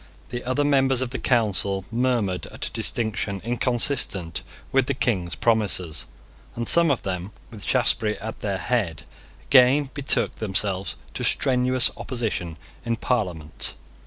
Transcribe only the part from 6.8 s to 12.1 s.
of them, with Shaftesbury at their head, again betook themselves to strenuous